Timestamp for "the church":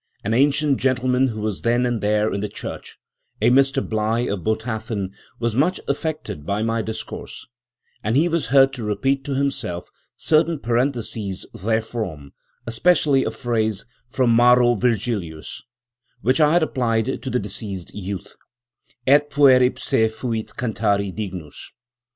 2.41-2.97